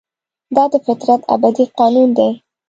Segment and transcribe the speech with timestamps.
[0.55, 2.29] دا د فطرت ابدي قانون دی.